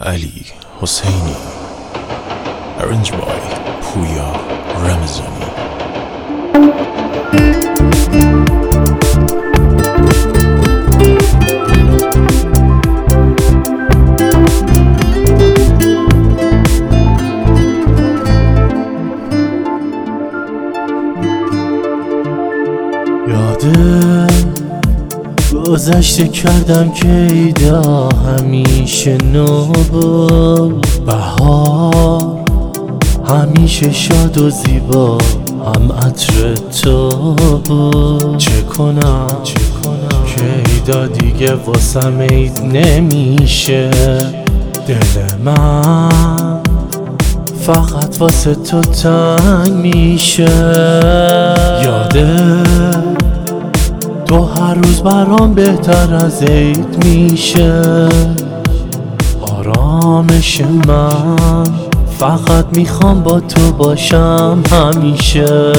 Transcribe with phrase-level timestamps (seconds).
[0.00, 0.44] علی
[0.80, 1.36] حسینی
[2.80, 3.40] Arranged by
[3.82, 4.32] پویا
[4.84, 5.46] رمزانی
[23.28, 24.35] یاده
[25.68, 29.72] گذشته کردم که ایدا همیشه نو
[31.06, 32.38] بهار.
[33.28, 35.18] همیشه شاد و زیبا
[35.64, 37.08] هم عطر تو
[37.64, 38.36] بود.
[38.36, 39.54] چه کنم؟ چه
[39.84, 43.90] کنم؟ که ایدا دیگه واسم عید نمیشه.
[44.88, 46.60] دل من
[47.60, 50.44] فقط واسه تو تنگ میشه.
[51.84, 52.45] یاده
[55.06, 57.82] برام بهتر از عید میشه.
[59.58, 61.64] آرامش من.
[62.18, 65.72] فقط می‌خوام با تو باشم همیشه.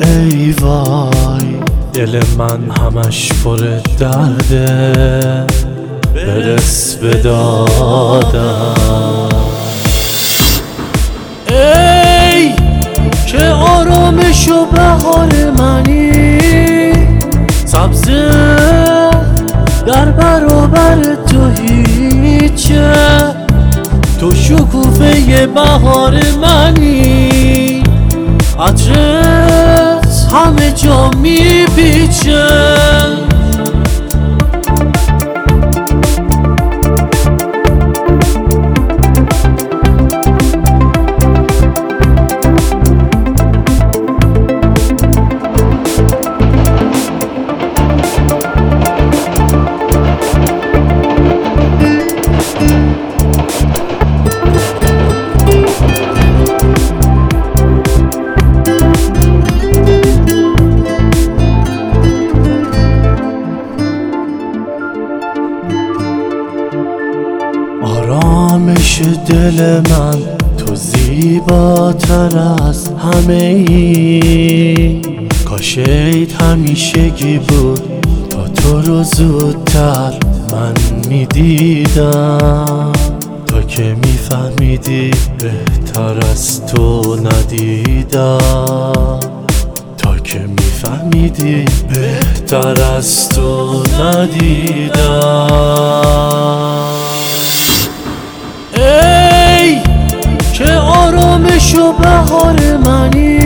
[0.00, 1.56] ای وای
[1.92, 3.56] دل من همش پر
[3.98, 5.46] درده.
[6.14, 8.76] برس به دادم.
[17.86, 18.30] سبزه
[19.86, 22.92] در برابر تو هیچه.
[24.20, 27.82] تو شکوفه بهار منی.
[28.58, 31.95] عطرت همه جا میپیچه
[68.56, 70.18] آرامش دل من
[70.58, 75.00] تو زیباتر از همه ای.
[75.44, 77.80] کاشید همیشگی بود
[78.30, 80.12] تا تو رو زودتر
[80.52, 80.74] من
[81.08, 82.92] می‌دیدم.
[83.46, 88.38] تا که میفهمیدی بهتر از تو ندیدم.
[89.98, 95.46] تا که میفهمیدی بهتر از تو ندیدم.
[101.92, 103.38] بهار منی.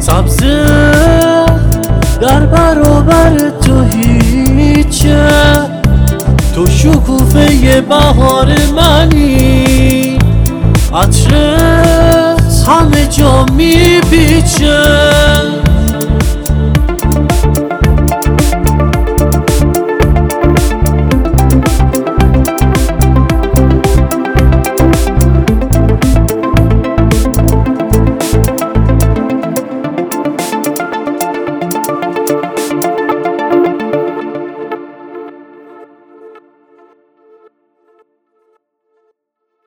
[0.00, 0.64] سبزه
[2.20, 5.26] در برابر تو هیچه.
[6.54, 10.18] تو شکوفه بهار منی.
[10.94, 15.03] عطرت همه جا میپیچه.